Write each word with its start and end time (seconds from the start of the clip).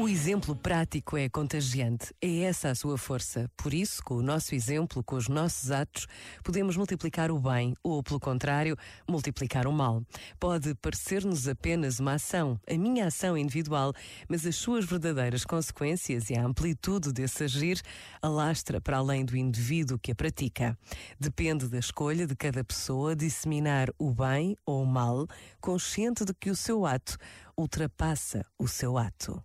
O 0.00 0.08
exemplo 0.08 0.56
prático 0.56 1.14
é 1.14 1.28
contagiante. 1.28 2.14
É 2.22 2.44
essa 2.44 2.70
a 2.70 2.74
sua 2.74 2.96
força. 2.96 3.50
Por 3.54 3.74
isso, 3.74 4.02
com 4.02 4.14
o 4.14 4.22
nosso 4.22 4.54
exemplo, 4.54 5.04
com 5.04 5.14
os 5.14 5.28
nossos 5.28 5.70
atos, 5.70 6.06
podemos 6.42 6.74
multiplicar 6.74 7.30
o 7.30 7.38
bem 7.38 7.76
ou, 7.82 8.02
pelo 8.02 8.18
contrário, 8.18 8.78
multiplicar 9.06 9.66
o 9.66 9.72
mal. 9.72 10.02
Pode 10.38 10.74
parecer-nos 10.76 11.46
apenas 11.46 12.00
uma 12.00 12.14
ação, 12.14 12.58
a 12.66 12.78
minha 12.78 13.08
ação 13.08 13.36
individual, 13.36 13.92
mas 14.26 14.46
as 14.46 14.56
suas 14.56 14.86
verdadeiras 14.86 15.44
consequências 15.44 16.30
e 16.30 16.34
a 16.34 16.46
amplitude 16.46 17.12
desse 17.12 17.44
agir 17.44 17.82
alastra 18.22 18.80
para 18.80 18.96
além 18.96 19.22
do 19.22 19.36
indivíduo 19.36 19.98
que 19.98 20.12
a 20.12 20.14
pratica. 20.14 20.78
Depende 21.20 21.68
da 21.68 21.78
escolha 21.78 22.26
de 22.26 22.34
cada 22.34 22.64
pessoa 22.64 23.14
disseminar 23.14 23.90
o 23.98 24.14
bem 24.14 24.56
ou 24.64 24.82
o 24.82 24.86
mal, 24.86 25.26
consciente 25.60 26.24
de 26.24 26.32
que 26.32 26.48
o 26.48 26.56
seu 26.56 26.86
ato 26.86 27.18
ultrapassa 27.54 28.46
o 28.58 28.66
seu 28.66 28.96
ato. 28.96 29.44